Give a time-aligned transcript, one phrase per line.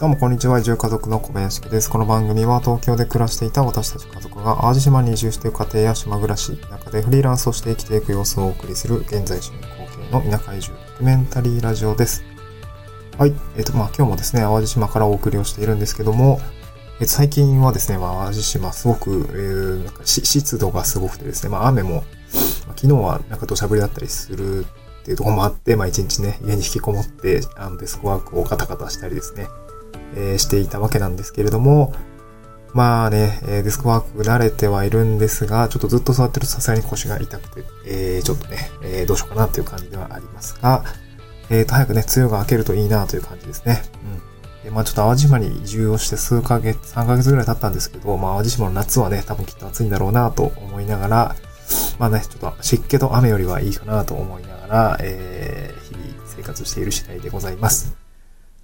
[0.00, 0.58] どうもこんにちは。
[0.58, 1.88] 移住家族の小林です。
[1.88, 9.60] この番組は東京で暮らしていた私たち家族が淡路島に移住している家庭や島暮らし、田舎でフリーランスをして生きていく様子をお送りする現在進行
[10.10, 12.24] 形の田舎移住ドキュメンタリーラジオです。
[13.18, 13.34] はい。
[13.56, 16.40] えっ、ー、と、まあ今日もですね、淡路島からお送りをしているんですけども、
[16.98, 22.04] えー、最近はですね、まあ淡路島すごく、えー、なんか湿度がすごくてですね、まあ雨も、まあ、
[22.74, 29.46] 昨日はなんか土砂降りだったりするっていうところもあって、まあ一日ね、家に引きこもって、あのデスクワークをカタカタしたりですね、
[30.16, 31.92] え、していたわけなんですけれども、
[32.74, 40.82] まあね、えデスクワーク慣れてはいるんですが、ちょっとずっと座ってるとさすがに腰が痛くて、えー、ちょっとね、えー、どうしようかなっていう感じではありますが、
[41.50, 43.82] えーと、早くね、梅雨が明けるといいなという感じですね。
[44.02, 44.64] うん。
[44.64, 51.36] で、まあちょっと淡路島に移住をして数ヶ月、3ヶ月ぐらい経ったんですけど、まあ淡路島の夏はね、多分きっと暑いんだろうなと思いながら、
[51.98, 58.03] まあね、ちょっと湿気と雨よりはいいかなと思いながら、えー、日々生活している次第でございます。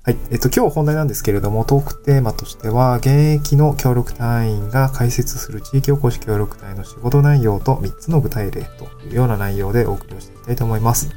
[0.03, 0.17] はい。
[0.31, 11.11] えっと、今日本題なんですけれども、トークテーマとしては、現役の協力隊員が開設する地域おこし協力隊の仕事内容と3つの具体例というような内容でお送りをしていきたいと思います。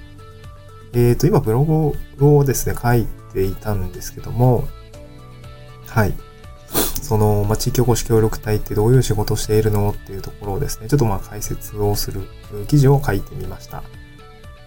[0.92, 4.68] えっ、と、今ブログをですね、書いていたんですけども、
[5.88, 6.14] はい。
[7.02, 12.24] その、まあ、地域おこし協力隊ってどういう仕事をしているのっていうところをですね、ちょっとま解説をする
[12.68, 13.82] 記事を書いてみました。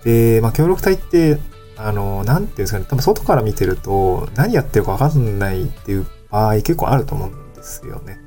[0.05, 1.39] で、まあ、協力隊って
[1.77, 8.19] あの、なんていうんですかね、多分外から見てると、何やってるかわかんないっていう場合結構あると思うんですよね。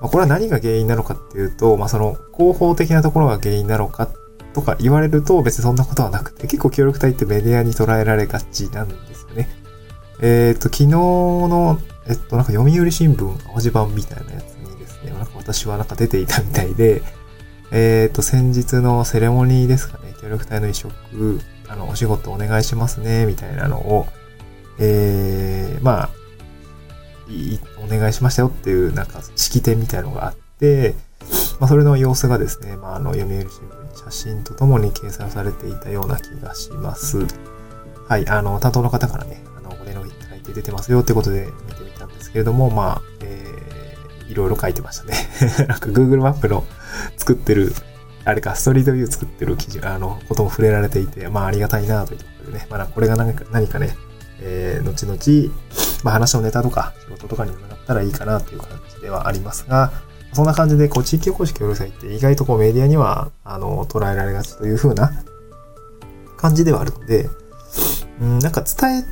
[0.00, 4.08] まあ、これは何が原因なのかっていうと、まあ、その広報的なところが原因なのか
[4.54, 9.48] とか言われると別にそんなことはなくて、結構協力隊ってメディアに捉えられがちなんですよね。
[10.20, 17.02] えっ、ー、と、昨日の、えっと、なんか読売新聞青字版みたいなやつにですね、なんか私はなんか出ていたみたいで、
[17.70, 24.06] えっ、ー、と、先日のセレモニーですかね、協力隊の移植あの、お仕事お願いしますね、みたいなのを、
[24.78, 26.10] えー、まあ、
[27.84, 30.94] お願いしましたよっていう、なんか、式典みたいのがあって、
[31.60, 37.26] まあ、それの様子がですね、まあ、あの、読売新聞に写真とともに掲載されていたような気がします。
[38.08, 45.14] はい、あの、担当の方からね、あの、ご連絡いただいて出てますよってことで見てみたんですけれども、まあ、えー、いろいろ書いてましたね。
[45.68, 46.64] なんか Google マップの
[47.16, 47.74] 作ってる
[48.24, 53.96] あれか、ストリートビュー作ってる記事、あの、ことも触れられていて、まあありがたいなというところでね、まあこれが何か何かね、
[54.40, 55.54] えー、後々、
[56.04, 59.92] まあ話のネタとか仕事とかにもなったらいいかなという感じではありますが、
[60.32, 65.10] そんな感じで、こう、地域おこし協力隊って意外とこうメディアには、あの、捉えられがちという風な
[66.36, 67.30] 感じではあるので、
[68.20, 69.04] うん、なんか伝え、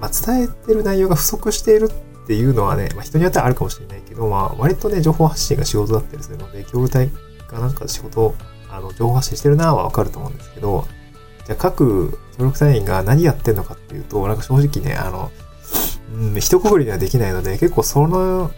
[0.00, 1.90] まあ、伝えてる内容が不足している
[2.24, 7.10] っていうのはね、まあ、人によってはあるかもしれないけど、まあ、割とね、情報発信が仕事だったりするので、協力隊
[7.48, 8.34] がなんか仕事、
[8.70, 10.86] あの、情報発信してるなはわかると思うんですけど、
[11.46, 15.30] じゃあ各協力隊員が何やってんのかっていうと、なんか正直ね、あの、
[16.14, 18.50] うん、一括りにはできないので、結構その、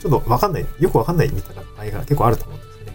[0.00, 2.92] ちょっとわかんない、よくわかんないみたいな場合が結構あると思うんですね。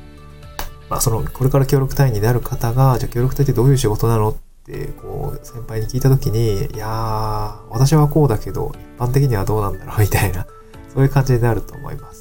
[0.90, 10.46] まあその、これから協力隊員になる方が、じゃあ協力隊ってどういう仕事なのって、こう、先輩に聞いたときに、いやー、私はこうだけど、一般的にはどうなんだろうみたいな、
[10.94, 12.19] そういう感じになると思います。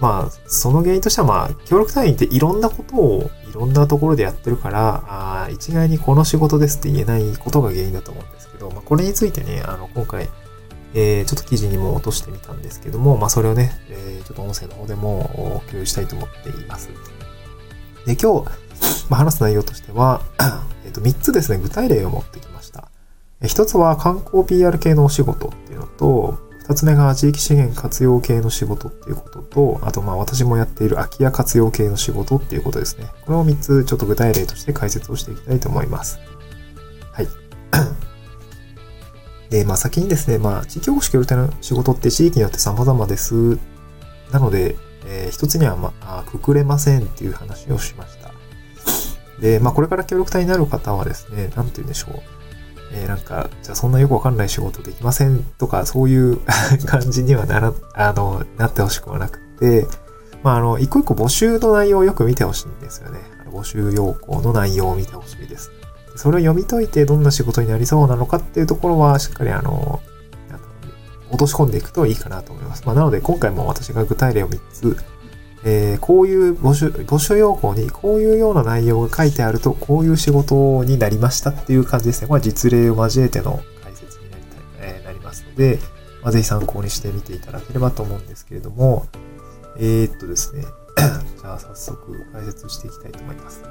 [0.00, 10.28] まあ、その原因としては、まあ、協力隊員っていろんなことをいろんなところでやってるから、あ一概にこの仕事ですって言えないことが原因だと思うんですけど、まあ、これについてね、あの、今回、
[10.94, 16.88] えー、ちょっと記事にも落としてみたんですけども、まあ、それをね、えー、ちょっと音声の方でも共有したいと思っています。
[18.06, 18.50] で、今日、
[19.08, 20.20] まあ、話す内容としては、
[20.84, 22.88] えっと、3つですね、具体例を持ってきました。
[23.42, 33.06] 1つは観光 PR 系のお仕事っていうのと、二つ目が地域資源活用系の仕事っていうことと、あとまあ私もやっている空き家活用系の仕事っていうことですね。
[33.24, 36.18] これを三つちょっと具体例として解説をしていきたいと思います。
[37.12, 37.28] はい。
[39.48, 43.60] で、まあ先にですね、まあ地域おこし協力隊の仕事って地域によって様々です。
[44.32, 44.74] なので、
[45.06, 48.32] えー、一つにはまあ、くくれませんっていう話をしました。
[49.40, 52.35] で、まあこれから協力隊になる方はですね、なんて言うんでしょう。
[52.92, 56.38] えー、なんか、じゃあそんなよくわかんない仕事できませんとか、そういう
[56.86, 59.86] 感じにはなら、あの、なってほしくはなくて、
[60.42, 63.20] まあ、あの、一個一個募集の内容をよく見てほしいんですよね。
[63.50, 65.70] 募集要項の内容を見てほしいです。
[66.14, 70.00] それを読み解いてどんな仕事になりそうなのかっていうところは、しっかりあの、
[71.30, 72.84] 落とし込んでいくといいかなと思います。
[72.86, 74.96] まあ、なので、今回も私が具体例を3つ
[75.68, 82.28] えー、こういう募集、募集要項にこういうような内容が書いてあると、こういう仕事になりましたっていう感じですね。
[82.28, 85.80] これは実例を交えての解説になりたい、えー、なりますので、
[86.22, 89.06] まあ、ぜひ参考にしてみていただければと思うんですけれども、
[89.76, 90.62] えー、っとですね。
[90.96, 93.64] じゃあ早速解説していきたいと思います。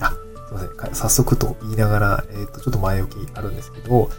[0.00, 0.16] あ、す
[0.50, 4.10] いません、早速と言いながら、えっ、と、ちょっと前置きあるんですけど、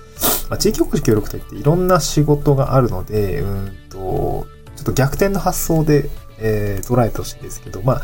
[0.49, 6.09] まあ、地域おこし協力隊っていろんな仕事があるので、うんと、ちょっと逆転の発想で、
[6.41, 8.01] えー、捉えてほしいんですけど、まあ、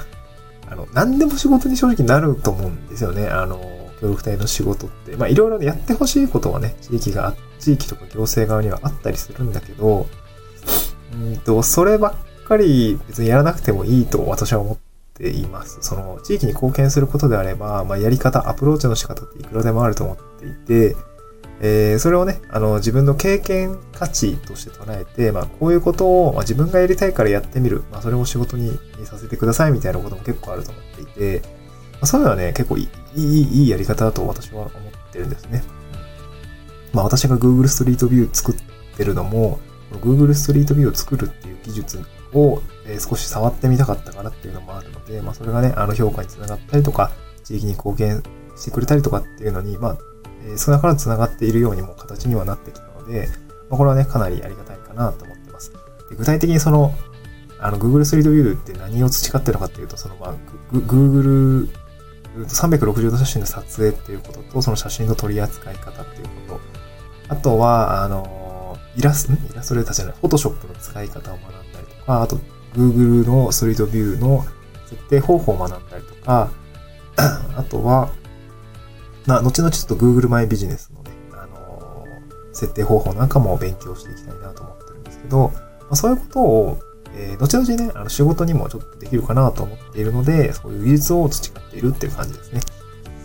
[0.70, 3.28] あの、何でも仕事に正直なると思うんですよね。
[3.28, 3.60] あの、
[4.02, 5.16] 協力隊の仕事って。
[5.16, 10.08] まあ、いろいろやってほしいことはね、地域が、地域とか行政側にはあったりするんだけど、
[11.14, 14.78] うんと、そればっかり別にやらなくてもいいと私は思っ
[15.14, 15.78] ています。
[15.82, 20.96] その、地域に貢献することであれば、まあ、やり方、アプローチの仕方っていくらでもあると思っていて、
[21.62, 27.84] えー、それをね、あの、自分の経験価値として捉えて、まあ、こういうことを、まあ、自分がやりたいからやってみる。
[27.92, 31.42] まあ、それを仕事にさせてくださいみたいなことも結構あると思っていて、
[31.94, 34.72] まあ、そういうのはね、結構いい、いい、いいやり方だと私は思っ
[35.12, 35.64] てるんですね。
[36.94, 38.56] まあ、私が Google ストリートビュー作っ
[38.98, 39.60] てるのも、
[39.92, 42.00] Google ストリートビューを作るっていう技術
[42.34, 47.12] を、えー、少し触ってみたかったからっていうのもあるので、まあ、それがね、あの評価につながったりとか、
[47.44, 48.24] 地域に貢献
[48.58, 49.98] してくれたりとかっていうのに、まあ、
[50.58, 53.30] 少なからず繋がっているようにも形にはなってきたので、
[53.70, 55.72] まあ、これはね、かなりありがたいかなと思ってます。
[56.10, 56.94] で具体的にその、
[57.60, 60.36] あの、Google スリートビューって何を培ってるのかっていうと、その、まあ、
[60.74, 61.70] Google
[62.44, 66.60] 360度写真の撮影っていうことと、その写真の取り扱い方っていうこと。
[67.30, 72.40] あとは、あの、イラスト、イラストレーターじゃない、Photoshop の使い方を学んだりとか、あと、
[72.76, 74.46] Google のストリートビューの
[74.86, 76.52] 設定方法を学んだりとか、
[77.56, 78.10] あとは、
[79.28, 86.80] まあ、後々ちょっと Google マイビジネスのね、あのー、設定方法なんかも勉強していきたいなと思ってるんですけど、まあ、そういうことを、
[87.16, 92.62] えー、後々ね、あの仕事にもちょっとできるかなと思っているので、そういう技術を培っているっていう感じですね。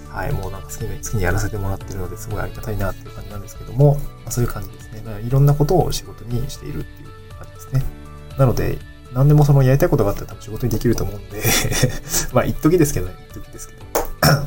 [0.08, 5.02] はい、もうなんか好きに好きにやらせてもらってるので、すごいありがたいなっていう感じなんですけども、まあ、そういう感じですね。
[5.04, 7.82] まあ、いろんなことを仕事にしているっていう感じですね。
[8.38, 8.78] なので、
[9.12, 11.42] 何でもそのやりたいことがあったら多分仕事にできると思うんで
[12.32, 13.80] まあ一時ですけどね、一時ですけど。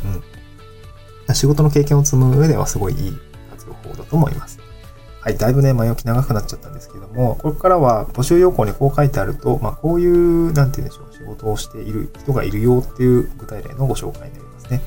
[0.06, 0.24] うん。
[1.34, 3.18] 仕事の経験を積む上ではすごいいい
[3.52, 4.60] 活用法だと思います。
[5.24, 14.82] はい、だいぶね、前置き長くなっちゃったんですけども、ここからは募集要項にこう書いてあると、まあ、こういう、なんて言うんでしょう、仕事をしている人がいるよっていう具体例のご紹介になりますね。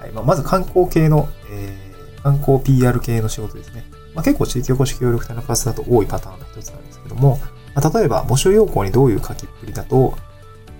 [0.00, 3.84] はい、まあ、まず観光系の、えー、観光 PR 系の仕事ですね。
[4.14, 7.38] まあ、結構地域おこし協力隊の活動だと多いパターンの一つなんですけども、
[7.74, 10.16] まあ、例えば募集要項にどういう書きっぷりだと、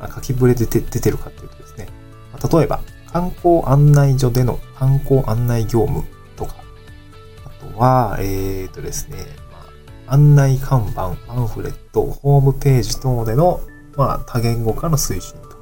[0.00, 1.88] まあ、書きっぷりで出てるかっていうとですね、
[2.32, 2.80] まあ、例えば、
[3.16, 6.04] 観光案内所での観光案内業務
[6.36, 6.56] とか、
[7.46, 9.16] あとは、えっ、ー、とですね、
[9.50, 9.64] ま
[10.08, 13.62] あ、案内看板、パンフレット、ホームページ等での、
[13.96, 15.56] まあ、多言語化の推進とか、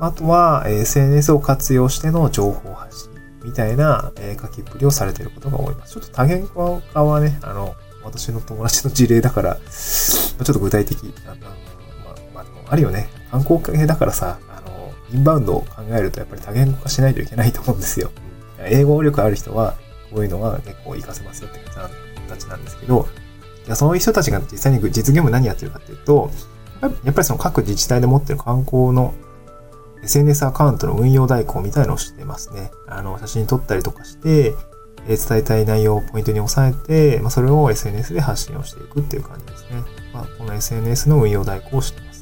[0.00, 3.10] あとは、SNS を活用しての情報発信
[3.42, 5.92] みたいな、え、書きっぷりをされていることが多います。
[5.92, 13.10] ちょっと多言語化はね、あの、私の友達の事例だから、ちょっと具体的、あの、まあ、まあ、あるよね。
[13.30, 14.38] 観光系だからさ、
[15.14, 18.10] インバウンドを考えるとやっぱり多言語化しないといけないと思うんですよ。
[18.58, 19.74] 英語力ある人は、
[20.12, 21.60] こういうのが結構活かせますよって
[22.28, 23.08] 形なんですけど、
[23.66, 26.30] いや、そういう人たちが実際に実業務何やってるかっていうと、
[27.04, 29.14] やっぱりその各自治体で持ってる観光の
[30.02, 32.70] SNS アカウントの運用代行みたいのをしてますね。
[32.86, 34.54] あの、写真撮ったりとかして、
[35.06, 39.82] 伝えたい内容をポイントに押さえて、まあ、それを SNS で発信をしていくっていう感じですね。
[40.12, 42.13] まあ、この SNS の運用代行をしてます。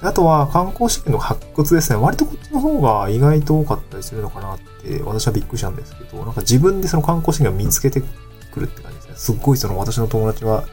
[0.00, 1.96] あとは観光資源の発掘ですね。
[1.98, 8.00] 割とこっちの方が意外と多かったりするのかなって私はびっくりしたんですけど、なんか自分でその観光資源を見つけて
[8.52, 9.14] くるって感じですね。
[9.16, 10.64] すっごいその私の友達は、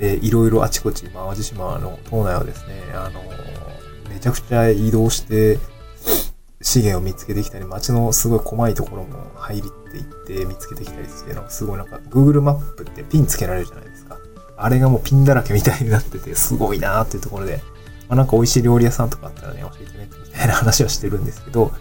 [0.00, 3.20] えー、いろいろあちこち、淡路島の島内をですね、あの、
[4.08, 5.58] めちゃくちゃ移動して、
[6.60, 14.16] 資源を見つけてきたり、街のすごい細いところも入りっていって見つけてきたりして、なんかすごいなんか Google マップってピンつけられるじゃないですか。
[14.56, 17.60] あれがもうピンだらけみたいになってて、すごいなーっていうところで、
[18.12, 21.72] まあ、なんか美味しい料理屋さんとかあったらね、教えてね、みたいな話はしてるんですけど、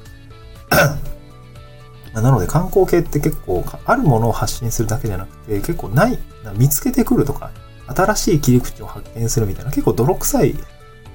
[2.16, 6.18] なので観光系って結構、あるものを発信するだけじゃなくて、結構ない、
[6.56, 7.52] 見つけてくるとか、
[7.88, 10.56] 新しい切り口を発見するみたいな、結構泥臭い、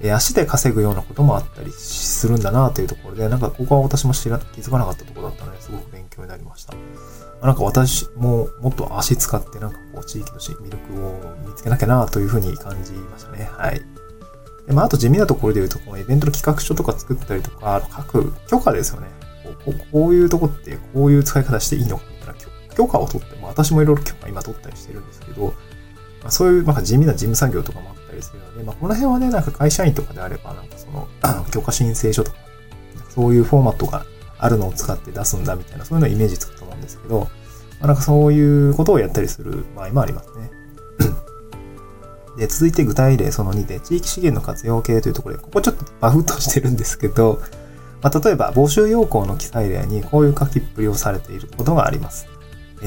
[0.02, 6.75] え足で稼ぐようなこともあったりするんだなというところで、なんかここは私も知ら、気づかなかったところだったので、すごく勉強になりました。
[7.42, 13.49] なんか私ももっと足使ってなんかこう地域の魅力を見つけなきゃなというふうに感じましたね。
[13.56, 13.80] はい。
[14.66, 19.08] でまあ、あと地味なところで言うと、このイベントの企画書とか作ったりとか、各許可ですよね。
[19.64, 31.08] こうこういうとこってこういう使い方していいのかみたいな許可を取って、も、私もいろいろ許可今取ったりしてるんですけど、まあ、そういうなんか地味な事務作業とかもあったりするので、まあ、この辺はね、なんか会社員とかであれば、なんかその、
[31.52, 32.38] 許可申請書とか、
[33.08, 34.04] そういうフォーマットが
[34.38, 37.26] あるのを使って出すんだみたいな、そういうのをイメージつくと思うんですけど、ま
[37.82, 40.50] あ、なんかそういうことをやったりする場合もありますね。
[42.37, 47.40] で、続いて具体例その2で、地域資源の活用系というところで、ここちょっとバフッとしてるんですけど、
[48.02, 52.28] まあ、例えば、募集要項の記載例にこういう書きっぷりをされていることがあります。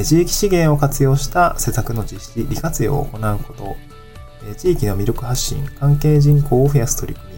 [0.03, 3.75] 地域資源を活用した施策の実施、利活用を行うこと、
[4.55, 7.33] 地域の魅力発信、関係人口を増やす取り組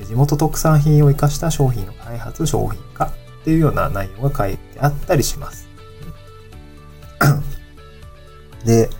[0.00, 5.68] み、地元特産品を活かした商品の開発、商品化っていうような内容が書いてあったりします。
[8.64, 8.90] で、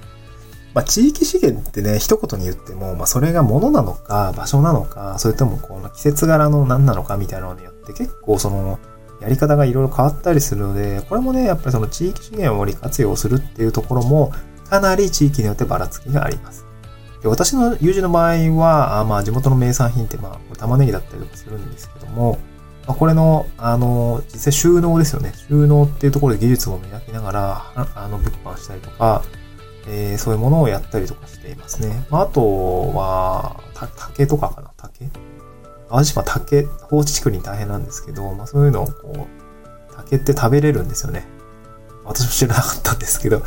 [0.76, 8.78] まあ、地域資源ってね、一言に言っても、まあ、それが物なのか、場所なのか、それともこの季節柄の何なのかみたいなのによって結構その、
[9.22, 14.34] やり方がいろいろ変わったりするので、これもね、やっぱりその地域資源を利活用するっていうところも、
[14.68, 16.66] かなり地域によってばらつきがあります。
[17.22, 22.38] で私の友人の場合は、あまあ地元の名産品って、まあ玉ねぎだったりとかするんですけども、
[22.86, 25.32] まあ、これの、あの、実際収納ですよね。
[25.48, 29.24] 収納っていうところで技術も磨きながら、あの、物販したりとか、
[29.88, 32.06] えー、そういうものをやったりとかしていますね。
[32.10, 33.60] まあ、あとは、
[33.96, 34.72] 竹とかかな？
[34.76, 35.08] 竹？
[35.88, 41.26] 淡路島竹、放置竹林大変なんですけど、まあそういうのをこう、竹って食べれるんですよね。
[42.04, 43.46] 私も知らなかったんですけど、ま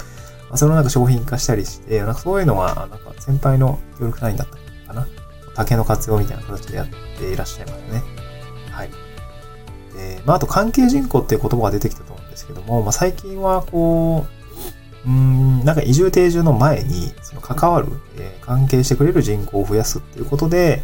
[0.52, 5.08] あ、そのなんか商品化したりして、なんかそういうのは、なんか先輩の協力隊員だったかな？
[5.56, 8.02] 竹の活用みたいな形でやっていらっしゃいますね。
[8.72, 8.90] はい。
[9.98, 14.39] で、まああと関係人口っていう言葉が出てきたと思うんですけども、まあ最近はこう、
[15.06, 17.88] うん、なんか移住定住の前に、その関わる、
[18.18, 20.82] えー、関係してくれる人口を増やすっていうことで、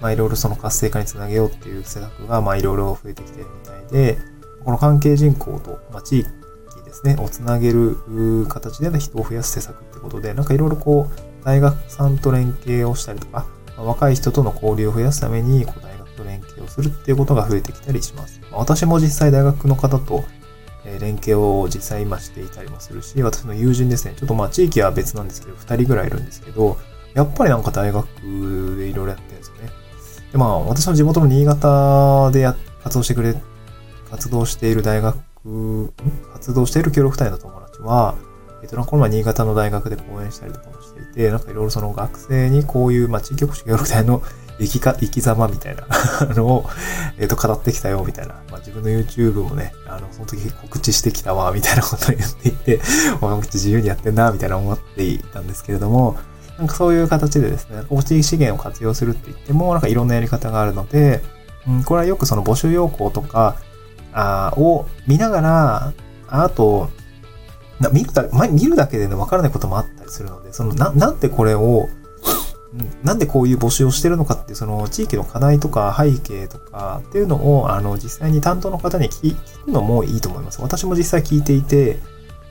[0.00, 4.18] まあいろいろその活性化につなげようっていう施策が、まあいろいろ増えてきてるみたいで、
[4.64, 6.28] この関係人口と、まあ地域
[6.88, 7.96] ですね、をつなげる
[8.48, 13.46] 形での人を増やす施策ってことで、なんかいろいろこう、大学さんと連携をしたりとか、
[13.76, 18.40] まあ、若い人との交流を増やすために、こう大学と連携をするっていうことが増えてきたりします。
[18.50, 20.24] まあ、私も実際大学の方と、
[20.84, 26.76] え連携を実際今していたりもするし、私の友人ですね、ちょっとまあ地域は別なんですけど、2人ぐらいいるんですけど、
[27.14, 28.06] やっぱりなんか大学
[28.76, 29.70] でいろいろやってるんですよね。
[30.32, 33.34] で、まあ私の地元の新潟でや活動してくれ、
[34.10, 35.18] 活動している大学、
[36.32, 38.14] 活動している協力隊の友達は、
[38.62, 44.22] えっと、この前新潟の大学で講演したりとかもしていて、なんかいろいろその学生にこういう、まあ地域おこし協力隊の
[44.58, 45.84] 生きか、生き様みたいな
[46.34, 46.70] のを、
[47.18, 48.34] えっ、ー、と、語ってきたよ、みたいな。
[48.50, 52.80] まあ、自分の YouTube もね、あの、その時告知してきたわ、みたいなことを言っていて、
[53.20, 56.16] お口自由にやってんな、みたいな思っていたんですけれども、
[56.58, 61.22] なんかそういう形でですね、地域資源を活用するって言っても、なんかいろんなやり方があるので、
[61.68, 63.56] うん、これはよくその募集要項とか、
[64.12, 65.92] あを見ながら、
[66.28, 66.90] あと、
[67.92, 71.88] 見るだ見るだけでね、わからないこともあったりするので、その、な、なんでこれを、
[73.02, 80.60] なんでこういう募集をしてるのかっていう、その地域の課題とか背景とかっていうのを、あの、実際に担当の方に聞くのもいいと思います。
[80.60, 81.98] 私も実際聞いていて、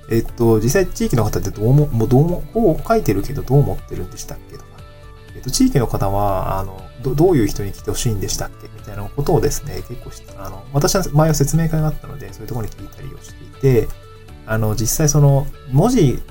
[0.10, 4.66] えっと、実際地域の方ってどうも、もうどうも、こう書いてるけどどう思ってるんでしたっけとか、
[5.36, 13.88] えっと、地域の方は、あの、どどういう人に来てほしいんでしたっけみたいなことをですね、結構しあの、私は前は説明会があったので、そういうところに聞いたりをしていて、
[14.46, 16.24] あの、実際その、文字、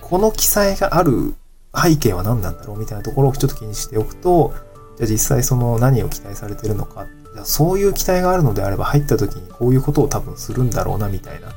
[0.00, 1.34] この記載がある
[1.82, 4.54] 背景は何なんだろうみたいなところをちょっと気にしておくと、
[4.96, 11.48] じゃあ実際その何を期待されてるのか、じゃそういう期待があるのであれば入った時にこういうことを多分するんだろうなみたいな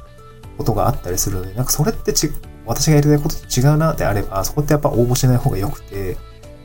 [0.57, 2.29] ことがあったりするので、なんかそれってち、
[2.65, 6.17] 私がやりたいことと違うなであれば、そこってやっぱ応募しない方が良くて、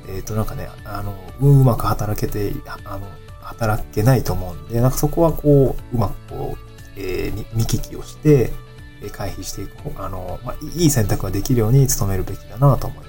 [0.09, 2.53] えっ、ー、となんかね、あの、うまく働けて、
[2.85, 3.07] あの、
[3.41, 8.53] 働けないと思うんで、なんかそこはこう、うまくこう、えー、見聞きをして、
[9.13, 9.73] 回避していく
[10.03, 13.06] あの、まあ、いい選択ができるように努めるべきだなと思います。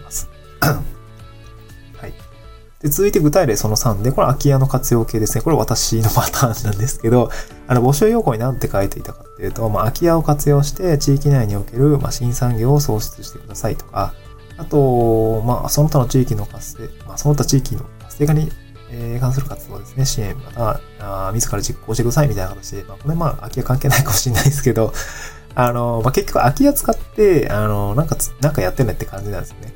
[1.99, 2.13] はい。
[2.81, 5.41] で、続いて具体例その3で、これ空き家の活用系ですね。
[5.41, 7.29] これ私の パターンなんですけど、
[7.67, 14.13] あの、募集要項に何て書いていたかっていうと、まあ、空き家を活用して地域内における、まあ、新産業を創出してくださいとか、
[14.57, 18.51] あと、まあ、その他の地域の活性、まあ、その他地域の活性化に、
[18.89, 24.93] えー、関する活動ですね、支援また、あ自ら実行してくださいみたいな形で、まあ、これまあ、空き家関係ないかもしれないですけど、
[25.53, 29.73] あの、まあ、結局空き家使って、あの、なんか、なんかやってないって感じなんですよね。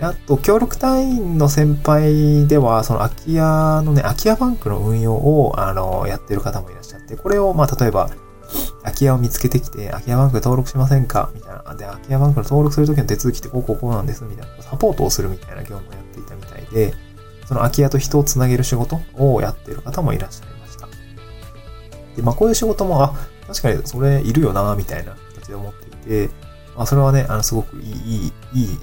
[0.00, 8.08] あと、協力隊員の先輩では、その空き家のね、空き家バンクの運用を、あの、やってる方もいらっしゃって、これを、まあ、例えば、
[8.82, 11.30] 空き家を見つけてきて、空き家バンク登録しませんか？
[11.34, 11.74] みたいな。
[11.74, 14.62] で、空き家バンクの登録するときの手続きってこうこうこうなんです、みたいな。
[14.62, 16.94] サポートをするみたいな業務をやっていたみたいで、
[17.46, 20.86] その空き家と人をつなげる仕事をやっている方もいらっしゃいました。
[22.16, 23.14] で、まあ、こういう仕事も、あ、
[23.48, 26.30] 確かにそれいるよな、みたいな形で思っていて、
[26.76, 28.78] まあ、それはね、あの、すごくいい、いい、いい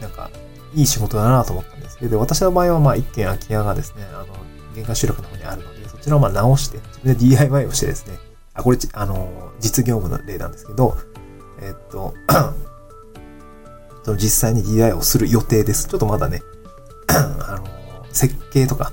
[0.00, 0.30] なんか、
[0.74, 4.26] いい仕事だなと思ったんですけど、私の場合は、まあ、一軒空き家がですね、あの、
[4.74, 8.18] 玄関集落の方にあるので、そちらをまあ直して、自分で DIY をしてですね、
[8.54, 10.96] あ、これ、あの、実業務の例なんですけど、
[11.60, 12.14] えっと、
[14.16, 15.88] 実際に DIY をする予定です。
[15.88, 16.42] ちょっとまだね、
[17.08, 18.92] あの、設計とか、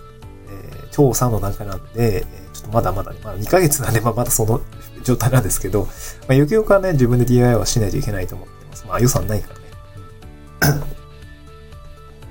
[0.49, 4.61] えー、調査の段階なんで、え、ちょっとまだまだね、まだ2ヶ月なんで、ままだその
[5.03, 5.89] 状態なんですけど、ま
[6.29, 8.85] あ、よくよくはね、自分で DIY はしないといけないと思ってます。
[8.87, 10.96] まあ予算ないからね。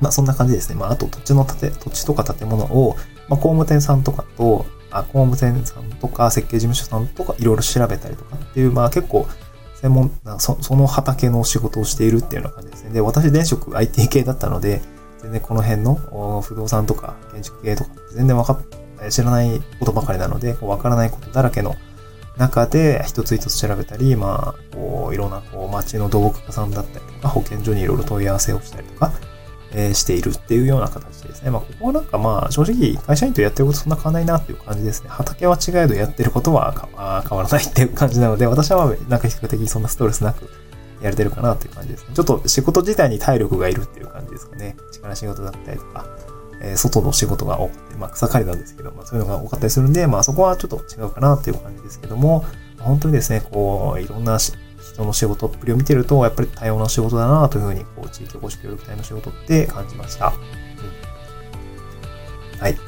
[0.01, 0.77] まあそんな感じですね。
[0.77, 2.97] まああと土地の建て、土地とか建物を、
[3.29, 9.27] まあ工務店さんとかと、あ工務店さんとか設計事務所さんとかいろいろ調べたりとかっていう、まあ結構
[9.77, 12.91] 専門そ、その畑の仕事をしているっていうような感じですね。
[12.91, 14.83] で、私、電職 IT 系だったので、
[15.23, 21.77] 全然この辺の不動産とか建築系とか全然わかっ、知らないことばかりなので、わからないことだらけの
[22.37, 29.13] 中で一つ一つ調べたり、まあ、こう、いろんな、こう、町の土木家さんだったりとか、保健所にいろいろ問い合わせをしたりとか、
[29.77, 31.51] え、しているっていうような形ですね。
[31.51, 35.11] まあ、ここはなんかまあ、正直、会社員とやってることそんな変わらないなっていう感じですね。
[35.11, 40.49] 畑は違えどやってることは変わらないっていう感じなので、私はなんか比較的そんなストレスなく
[41.03, 42.15] やれてるかなっていう感じですね。
[42.15, 44.77] ちょっと仕事自体に体力がいるっていう感じですかね。
[44.93, 46.07] 力仕事だったりとか、
[46.63, 52.45] えー、外の仕事が多くて、まあ、草刈りなんですけど、まあ、そういうのが多かったりするんで、まあ、そこはちょっと違うかなっていう感じですけども、
[52.79, 54.39] 本当にですね、こう、いろんな
[54.97, 60.33] 人の仕事っぷりを見てると、やっぱり多様な仕事だなというふうに、こう、地域おこし協力隊の仕事って感じました。
[62.55, 62.79] うん、はい。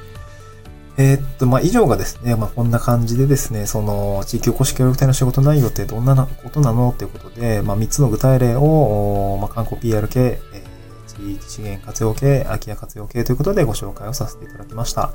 [0.96, 15.12] えー、っと、まあ、以上がですね、まあ、こんな感じでですね、その、地域おこし協力隊の仕事内容ってどんなことなのっていうことで、まあ、3つの具体例を、まあ、観光 PR 系、えー、地域資源活用系、空き家活用系ということでご紹介をさせていただきました。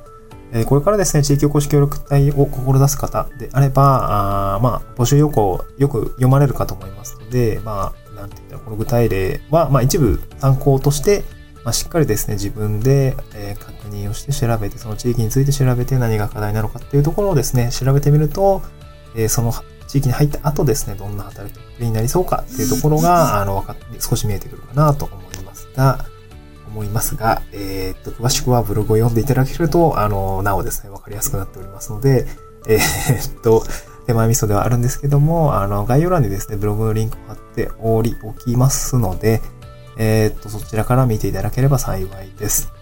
[0.52, 11.24] えこれからですね、地域おこし協力隊を志す方であれば、あまあ、募集要項よく読まれるかと思いますので、まあ、なんて言ったら、この具体例は、まあ、一部参考として、
[11.64, 18.62] まあ、しっかりですね、自分で、え、確認をして調べて、その地域について調べて何が課題なのかっていうところをですね、調べてみると、
[19.16, 19.54] え、その
[19.88, 26.06] 地域に入った後ですね、どんな働きになりそうかっていうところが、あの、分かって、少し見えてくるかなと思いますが、
[26.74, 32.26] 思いますが、えー、っと、詳しくはブログを読んでいただけると、あの、なおですね、わかりやすくなっておりますので、
[32.68, 33.64] えー、っと、
[34.08, 39.42] 手前味噌ではあるんですけども、あの、概要欄にですね、ブログのリンクを貼っており、おきますので、
[39.98, 42.74] えー、っと、そちらから見ていただければ幸いです。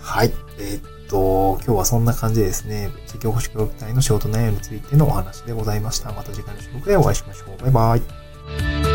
[0.00, 0.32] はい。
[0.58, 6.12] えー、っと、今日はそんな感じでですね、地域保守協力隊の仕事内容についてのお話でございました。
[6.12, 7.62] また次回の収録でお会いしましょう。
[7.62, 8.89] バイバイ。